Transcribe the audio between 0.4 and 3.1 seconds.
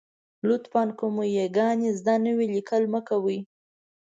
لطفاً! که مو یاګانې زده نه وي، لیکل مه